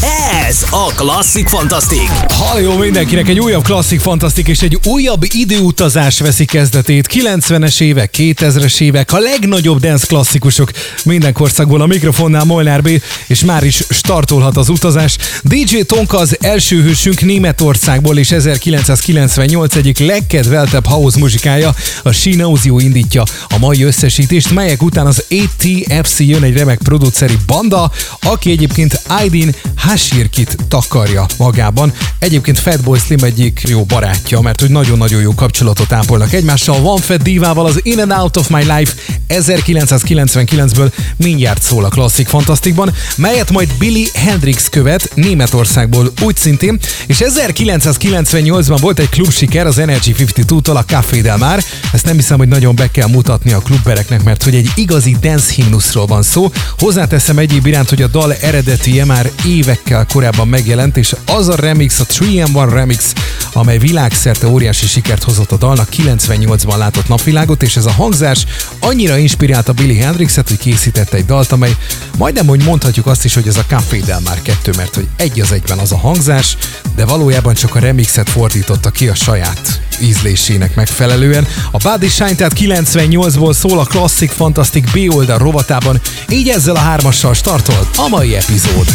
[0.00, 2.08] Ez a Klasszik Fantasztik.
[2.28, 7.08] Halló mindenkinek, egy újabb klasszik fantasztik és egy újabb időutazás veszi kezdetét.
[7.12, 10.70] 90-es évek, 2000-es évek, a legnagyobb dance klasszikusok
[11.04, 12.88] minden korszakból a mikrofonnál Molnár B,
[13.26, 15.16] és már is startolhat az utazás.
[15.42, 22.16] DJ Tonka az első hősünk Németországból, és 1998 egyik legkedveltebb house muzsikája, a
[22.62, 28.50] You indítja a mai összesítést, melyek után az ATFC jön egy remek produceri banda, aki
[28.50, 29.54] egyébként Aidin
[29.88, 31.92] Hashirkit takarja magában.
[32.18, 36.80] Egyébként Fatboy Slim egyik jó barátja, mert hogy nagyon-nagyon jó kapcsolatot ápolnak egymással.
[36.80, 38.92] Van Fed Divával az In and Out of My Life
[39.28, 47.18] 1999-ből mindjárt szól a klasszik fantasztikban, melyet majd Billy Hendrix követ Németországból úgy szintén, és
[47.20, 51.62] 1998-ban volt egy klub siker az Energy 52-tól a Café Del Mar.
[51.92, 55.52] Ezt nem hiszem, hogy nagyon be kell mutatni a klubbereknek, mert hogy egy igazi dance
[55.52, 56.50] himnuszról van szó.
[56.78, 59.30] Hozzáteszem egyéb iránt, hogy a dal eredetije már
[59.78, 63.12] évekkel korábban megjelent, és az a remix, a 3 remix,
[63.52, 68.46] amely világszerte óriási sikert hozott a dalnak, 98-ban látott napvilágot, és ez a hangzás
[68.80, 71.76] annyira inspirálta Billy Hendrixet, hogy készítette egy dalt, amely
[72.18, 75.40] majdnem, hogy mondhatjuk azt is, hogy ez a Café Del Mar 2, mert hogy egy
[75.40, 76.56] az egyben az a hangzás,
[76.96, 81.46] de valójában csak a remixet fordította ki a saját ízlésének megfelelően.
[81.70, 86.78] A Body Shine tehát 98-ból szól a Classic Fantastic B oldal rovatában, így ezzel a
[86.78, 88.86] hármassal startolt a mai epizód.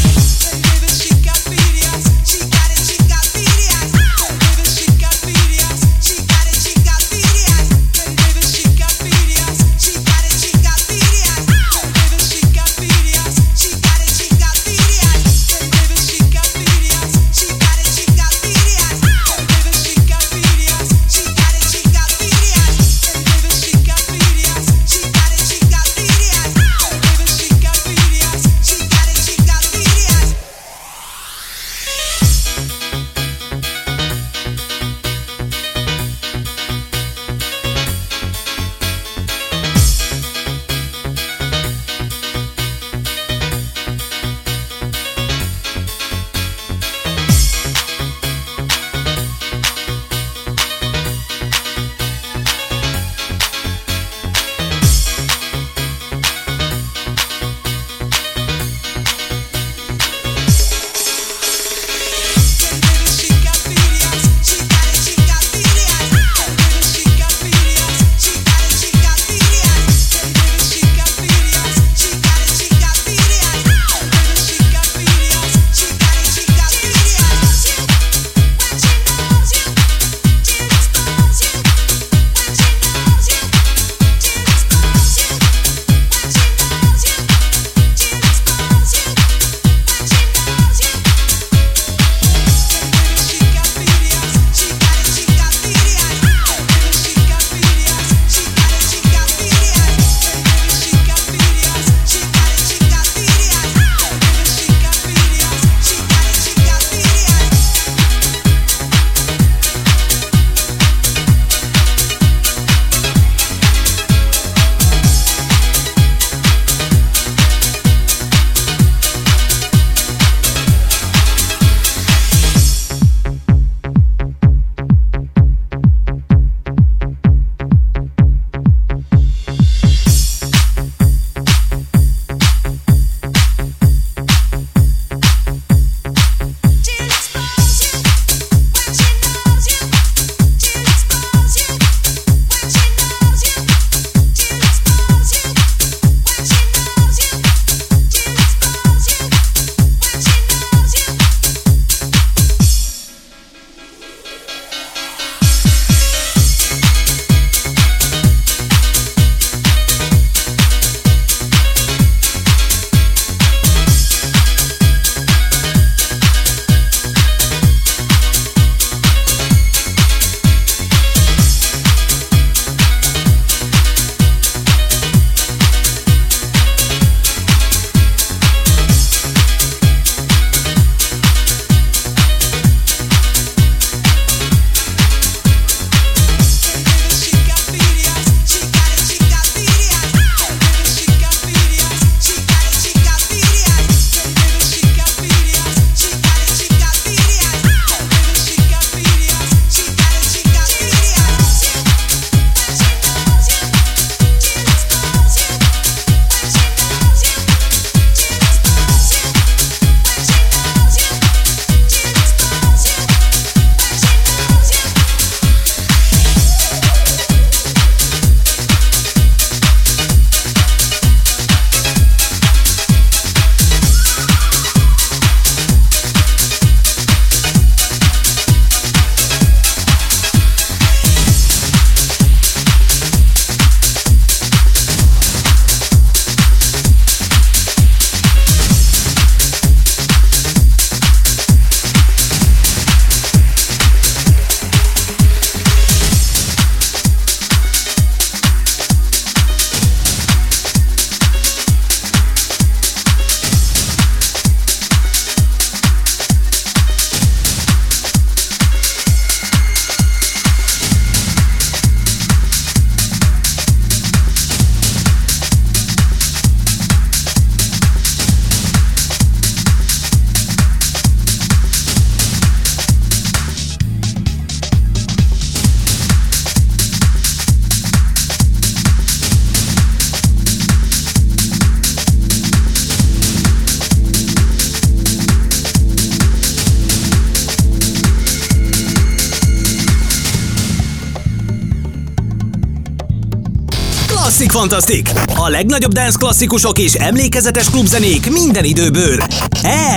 [294.63, 295.10] Fantasztik!
[295.36, 299.18] A legnagyobb dance klasszikusok és emlékezetes klubzenék minden időből.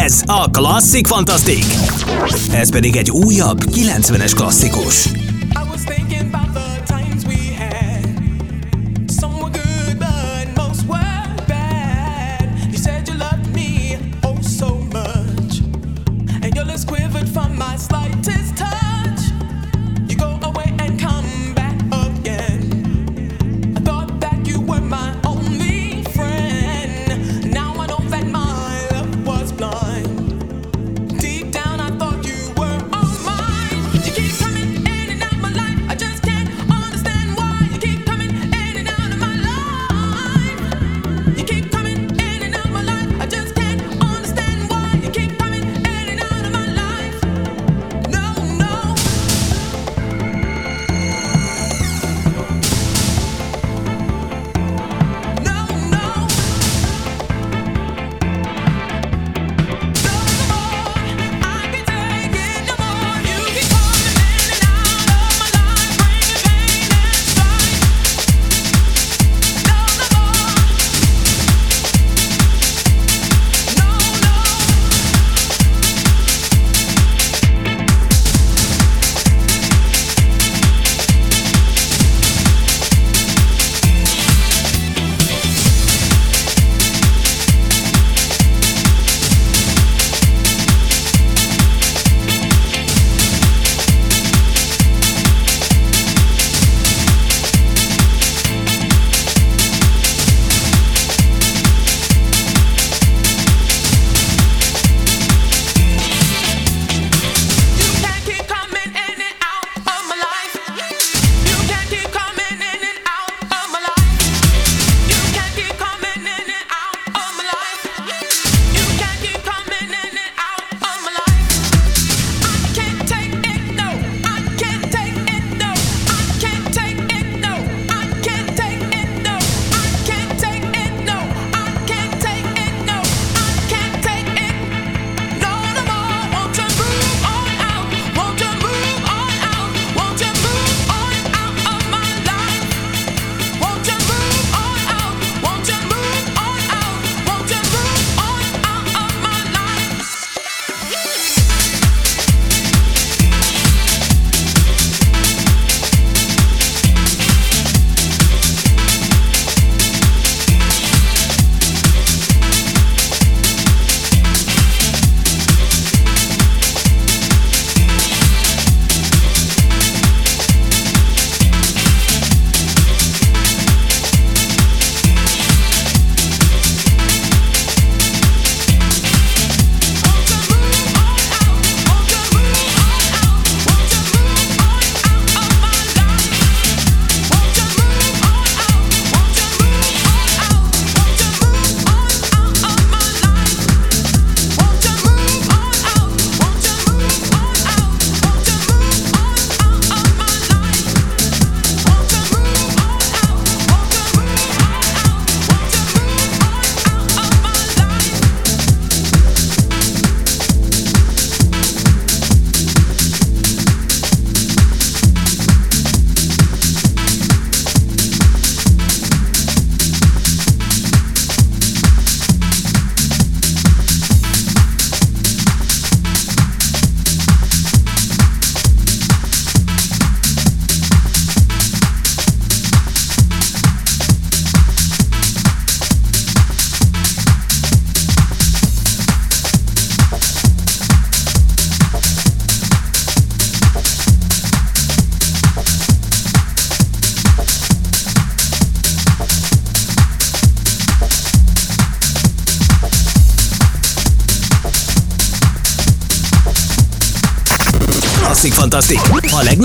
[0.02, 1.64] Ez a Klasszik Fantasztik!
[2.52, 5.08] Ez pedig egy újabb, 90-es klasszikus.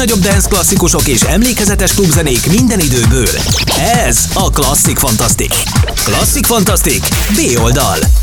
[0.02, 3.40] Legnagyobb dance klasszikusok és emlékezetes klubzenék minden időből.
[3.98, 5.54] Ez a Klasszik Fantasztik.
[6.04, 8.21] Klasszik Fantasztik B oldal.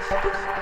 [0.00, 0.61] Thank you.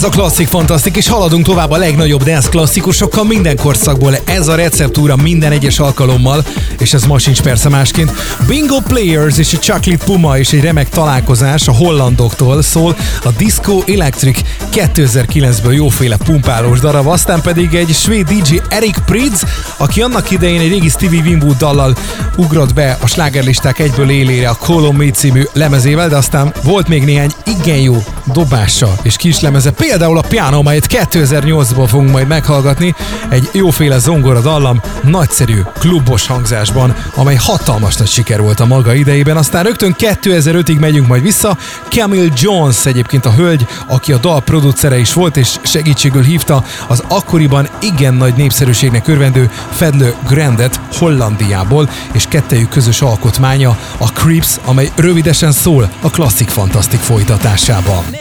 [0.00, 4.16] Ez a klasszik fantasztik, és haladunk tovább a legnagyobb dance klasszikusokkal minden korszakból.
[4.24, 6.44] Ez a receptúra minden egyes alkalommal,
[6.78, 8.12] és ez ma sincs persze másként.
[8.46, 13.82] Bingo Players és a Chocolate Puma is egy remek találkozás a hollandoktól szól a Disco
[13.86, 14.40] Electric
[14.72, 19.44] 2009-ből jóféle pumpálós darab, aztán pedig egy svéd DJ Erik Pritz,
[19.76, 21.96] aki annak idején egy régi Stevie Winwood dallal
[22.36, 27.04] ugrott be a slágerlisták egyből élére a Call Me című lemezével, de aztán volt még
[27.04, 32.94] néhány igen jó dobása és kislemeze, például a Piano, amelyet 2008-ban fogunk majd meghallgatni,
[33.28, 39.36] egy jóféle zongora dallam, nagyszerű klubos hangzásban, amely hatalmas nagy siker volt a maga idejében,
[39.36, 41.56] aztán rögtön 2005-ig megyünk majd vissza,
[41.88, 47.02] Camille Jones egyébként a hölgy, aki a dal producere is volt, és segítségül hívta az
[47.08, 54.90] akkoriban igen nagy népszerűségnek örvendő Fedlő Grandet Hollandiából, és kettejük közös alkotmánya a Creeps, amely
[54.96, 58.19] rövidesen szól a klasszik fantasztik folytatásában.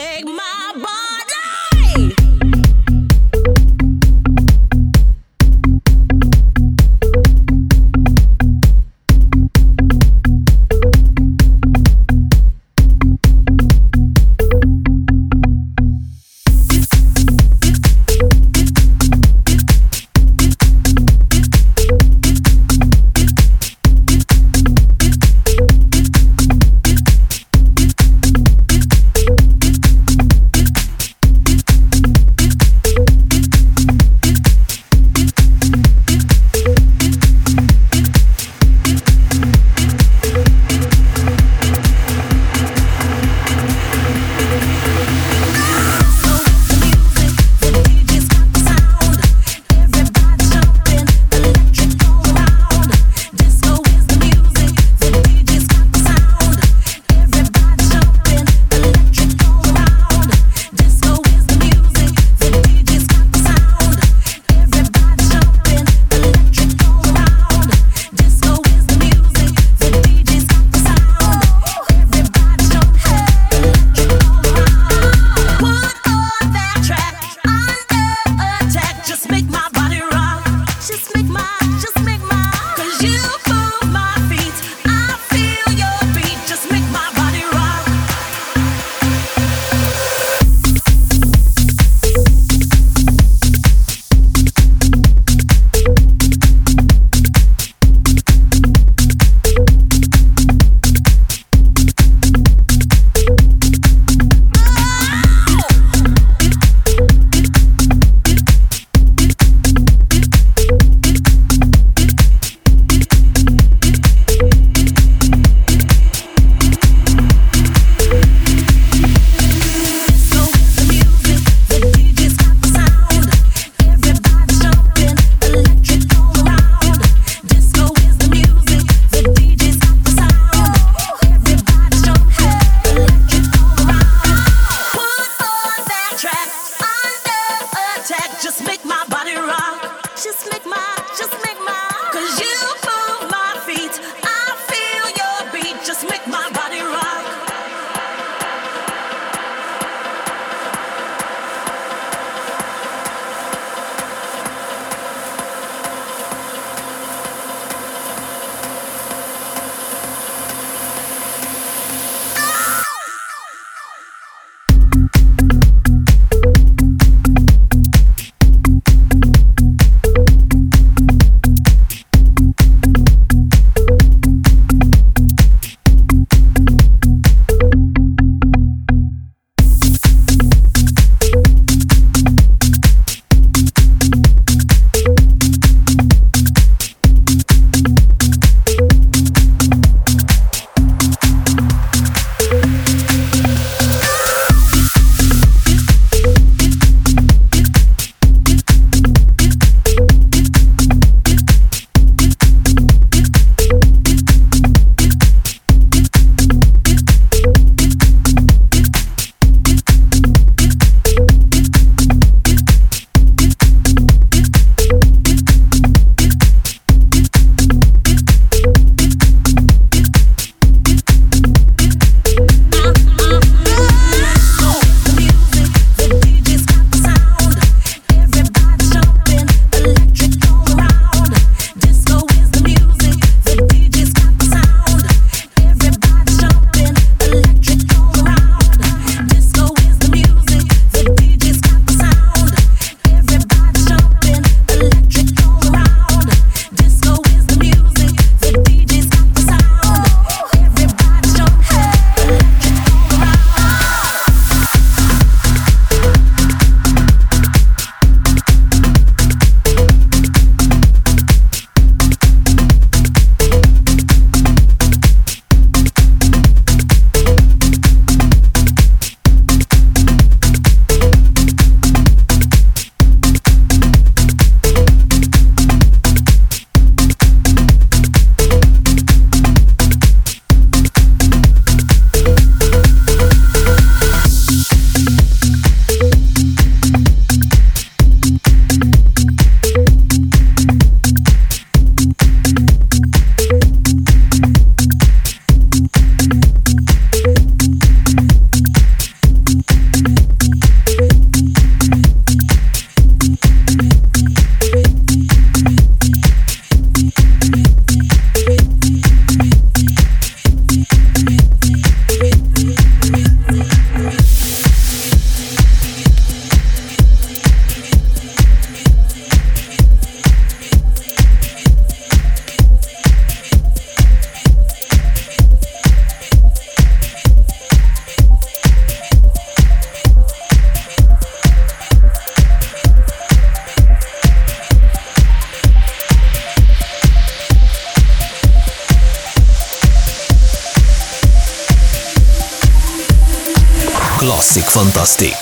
[344.20, 345.36] Klasszik Fantasztik.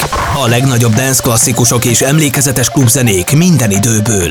[0.43, 4.29] A legnagyobb dance klasszikusok és emlékezetes klubzenék minden időből.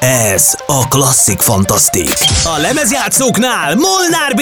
[0.00, 2.14] Ez a Klasszik Fantasztik.
[2.44, 4.40] A lemezjátszóknál Molnár B!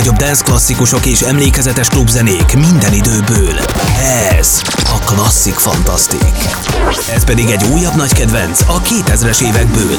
[0.00, 3.58] legnagyobb dance klasszikusok és emlékezetes klubzenék minden időből.
[4.38, 6.34] Ez a Klasszik Fantasztik.
[7.14, 9.96] Ez pedig egy újabb nagy kedvenc a 2000-es évekből.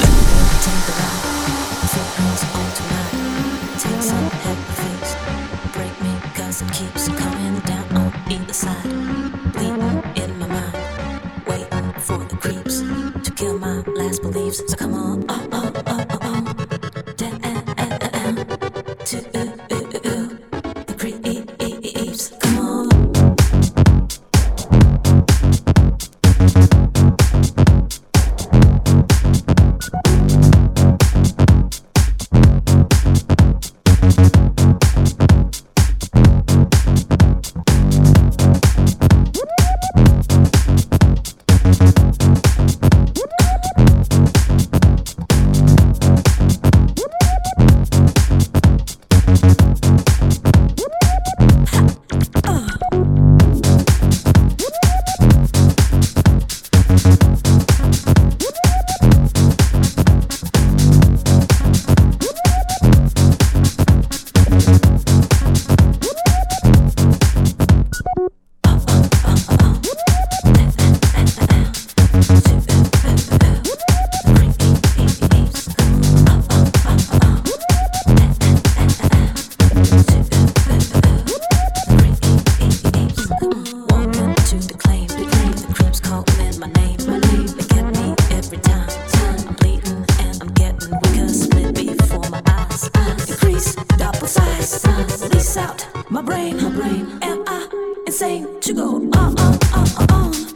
[96.11, 97.07] my brain, my brain.
[97.21, 97.67] Am I
[98.05, 100.50] insane to go on, on, on, on?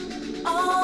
[0.00, 0.77] Oh.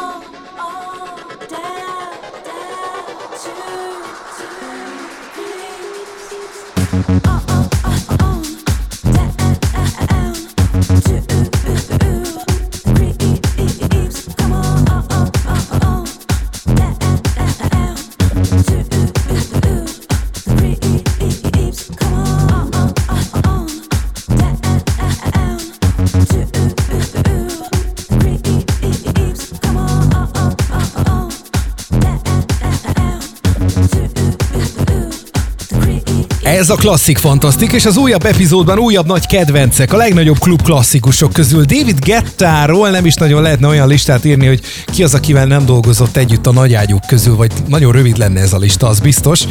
[36.64, 41.32] Ez a Klasszik Fantasztik, és az újabb epizódban újabb nagy kedvencek, a legnagyobb klub klasszikusok
[41.32, 41.64] közül.
[41.64, 46.16] David Gettáról nem is nagyon lehetne olyan listát írni, hogy ki az, akivel nem dolgozott
[46.16, 49.42] együtt a nagyágyuk közül, vagy nagyon rövid lenne ez a lista, az biztos.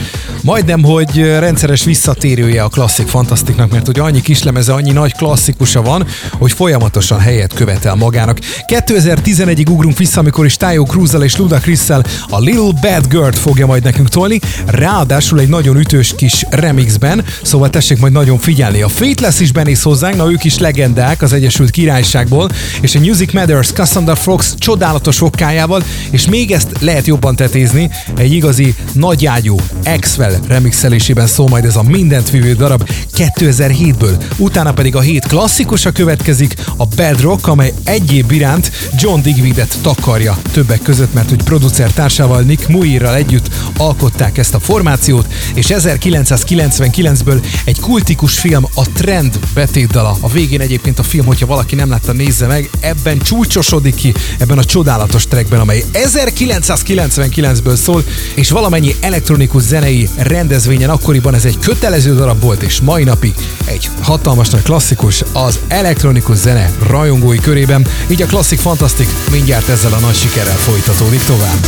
[0.42, 6.06] Majdnem, hogy rendszeres visszatérője a Klasszik Fantasztiknak, mert ugye annyi kislemeze, annyi nagy klasszikusa van,
[6.32, 8.40] hogy folyamatosan helyet követel magának.
[8.68, 13.84] 2011-ig ugrunk vissza, amikor is Tayo Cruz-zal és Ludacris-szel a Little Bad Girl fogja majd
[13.84, 18.82] nekünk tolni, ráadásul egy nagyon ütős kis remix remixben, szóval tessék majd nagyon figyelni.
[18.82, 22.50] A Fateless is benéz hozzánk, na ők is legendák az Egyesült Királyságból,
[22.82, 28.34] és a Music Matters Cassandra Fox csodálatos okkájával, és még ezt lehet jobban tetézni, egy
[28.34, 34.24] igazi nagyágyú Axwell remixelésében szól majd ez a mindent vívő darab 2007-ből.
[34.38, 40.38] Utána pedig a hét klasszikusa következik, a Bad Rock, amely egyéb iránt John Digweedet takarja
[40.52, 47.46] többek között, mert hogy producer társával Nick Muirral együtt alkották ezt a formációt, és 1999-ből
[47.64, 50.18] egy kultikus film, a Trend betétdala.
[50.20, 54.58] A végén egyébként a film, hogyha valaki nem látta, nézze meg, ebben csúcsosodik ki, ebben
[54.58, 58.04] a csodálatos trackben, amely 1999-ből szól,
[58.34, 63.34] és valamennyi elektronikus zenei rendezvényen akkoriban ez egy kötelező darab volt, és mai napig
[63.66, 69.94] egy hatalmas nagy klasszikus az elektronikus zene rajongói körében, így a klasszik fantasztik mindjárt ezzel
[69.94, 71.66] a nagy sikerrel folytatódik tovább.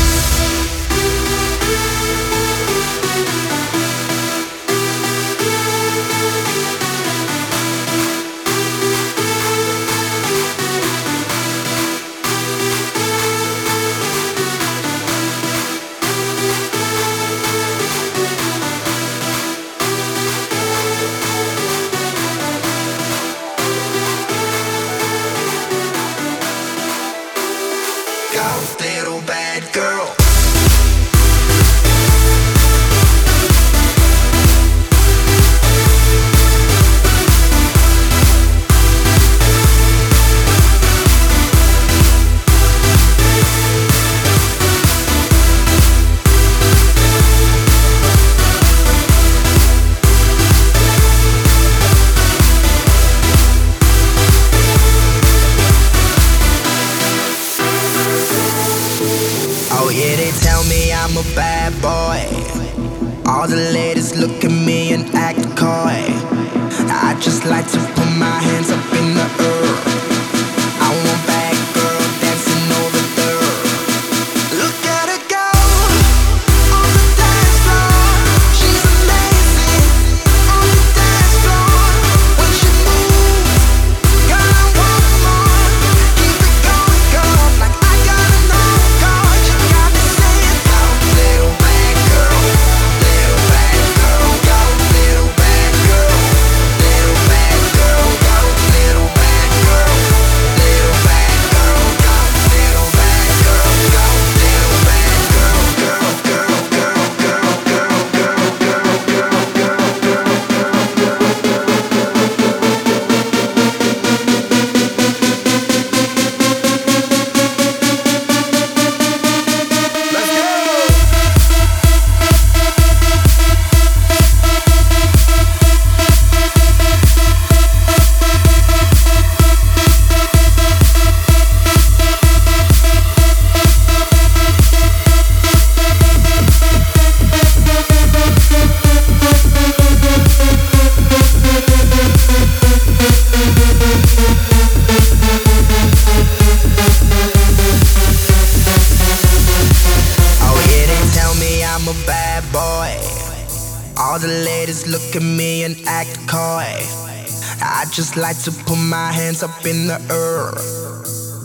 [159.66, 160.53] In the air.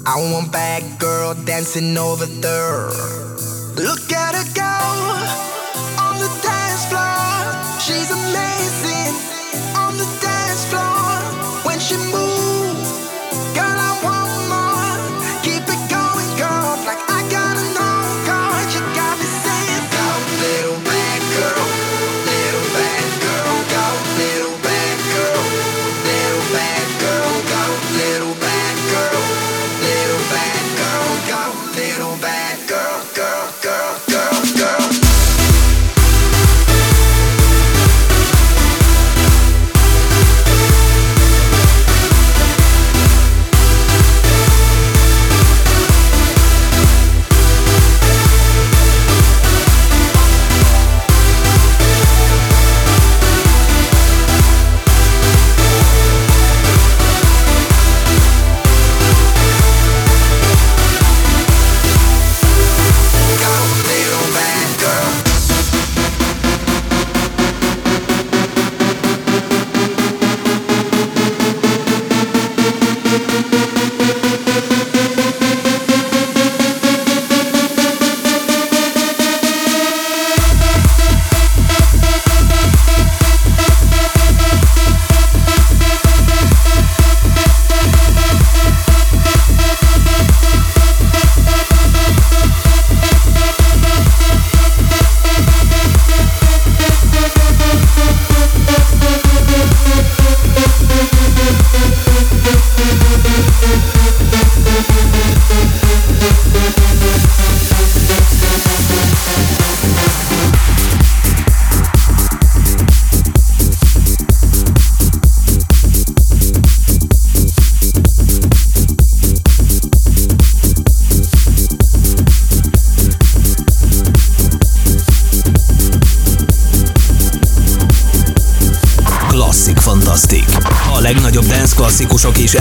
[0.06, 3.19] I want bad girl dancing over there.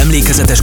[0.10, 0.59] Emlékezetes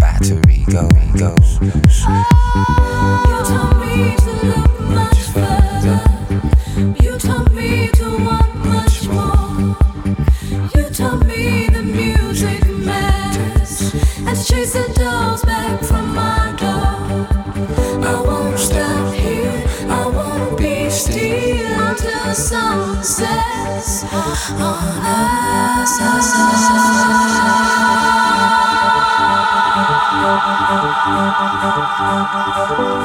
[0.00, 1.60] battery go, goes.
[1.60, 1.70] You
[3.50, 6.00] told me to look much further.
[7.00, 9.76] You told me to want much more.
[10.74, 17.26] You told me the music matters and to chase the dolls back from my door.
[18.04, 19.64] I won't stop here.
[19.88, 22.34] I won't be still until
[31.34, 33.02] Thank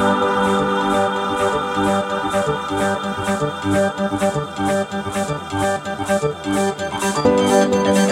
[7.98, 8.07] you.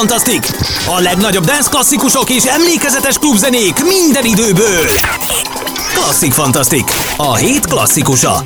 [0.00, 0.46] Fantasztik!
[0.86, 4.84] A legnagyobb dance klasszikusok és emlékezetes klubzenék minden időből!
[5.94, 6.88] Klasszik Fantasztik!
[7.16, 8.42] A hét klasszikusa!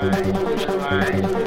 [0.00, 0.32] Bye.
[0.32, 1.39] Bye.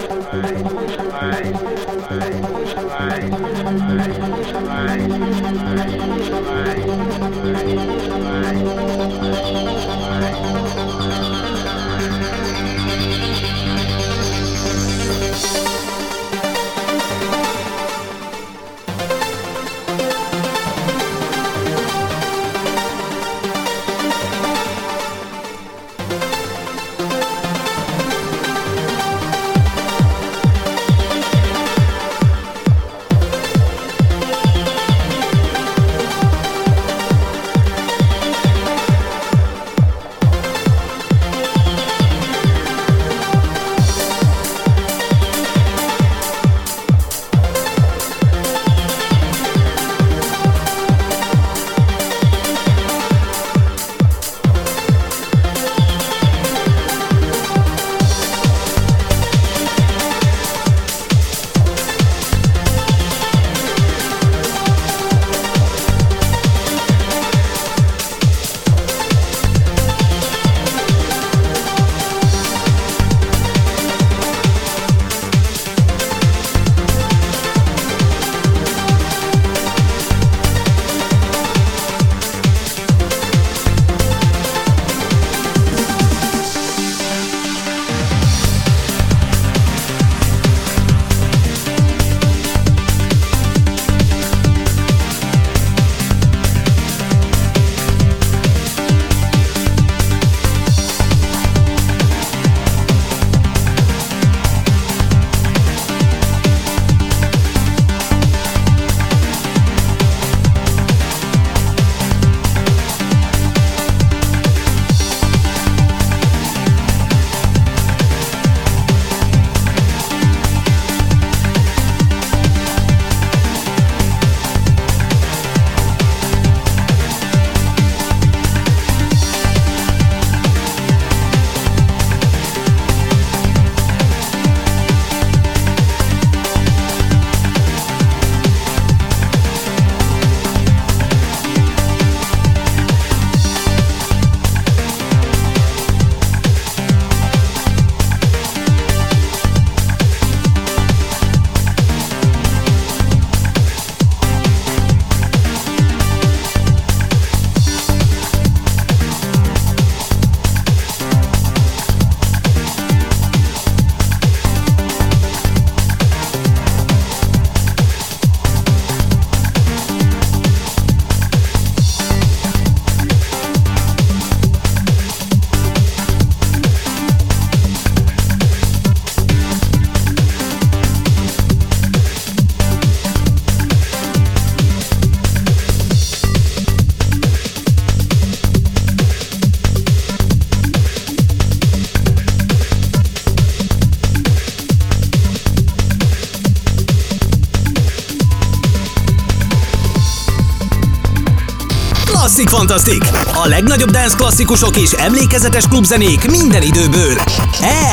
[202.74, 203.10] Fantasztik!
[203.34, 207.16] A legnagyobb dance klasszikusok és emlékezetes klubzenék minden időből.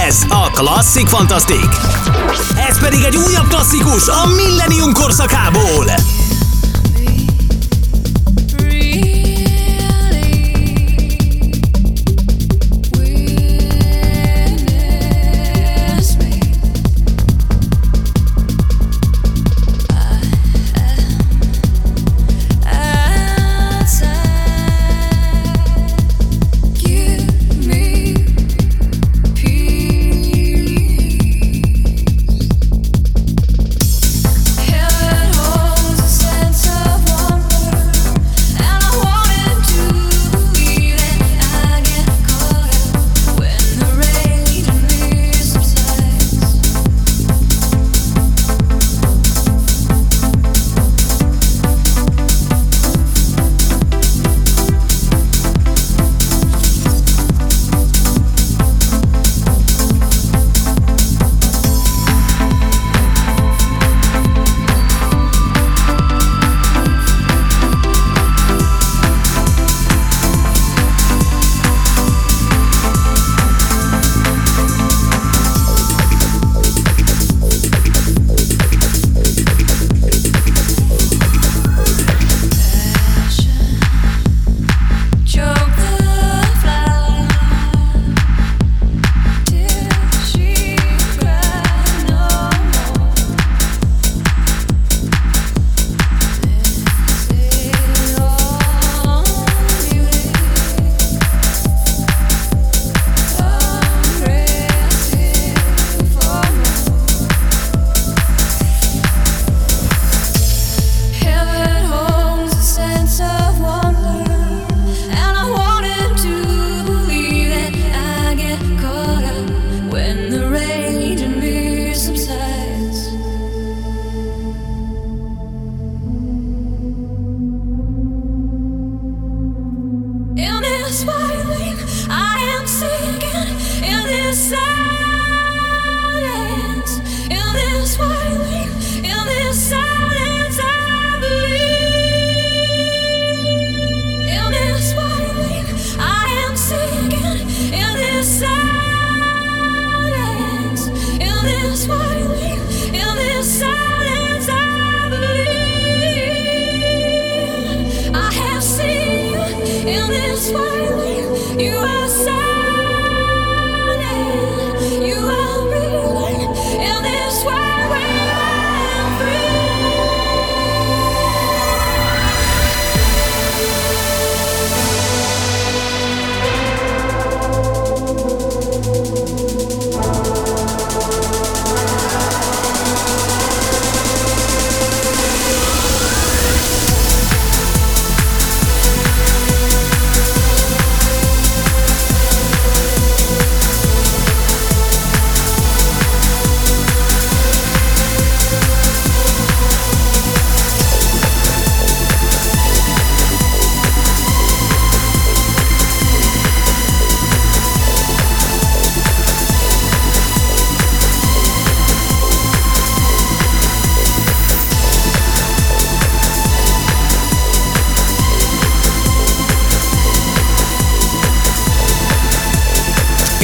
[0.06, 1.68] Ez a Klasszik Fantasztik!
[2.68, 6.09] Ez pedig egy újabb klasszikus a Millennium korszakából!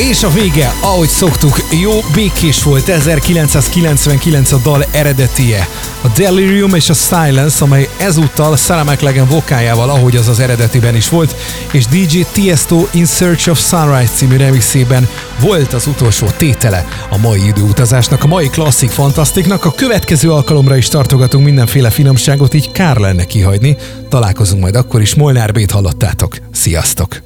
[0.08, 5.68] És a vége, ahogy szoktuk, jó békés volt 1999 a dal eredetie.
[6.02, 11.08] A Delirium és a Silence, amely ezúttal Sarah McLagan vokájával, ahogy az az eredetiben is
[11.08, 11.36] volt,
[11.72, 15.08] és DJ Tiesto In Search of Sunrise című remixében
[15.40, 19.64] volt az utolsó tétele a mai időutazásnak, a mai klasszik fantasztiknak.
[19.64, 23.76] A következő alkalomra is tartogatunk mindenféle finomságot, így kár lenne kihagyni.
[24.08, 26.36] Találkozunk majd akkor is, Molnár Bét hallottátok.
[26.52, 27.25] Sziasztok!